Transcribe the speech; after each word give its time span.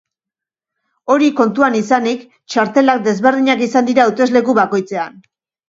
Hori 1.15 1.27
kontuan 1.39 1.77
izanik, 1.81 2.25
txartelak 2.55 3.05
desberdinak 3.11 3.65
izan 3.69 3.93
dira 3.93 4.09
hautesleku 4.09 4.59
bakoitzean. 4.65 5.25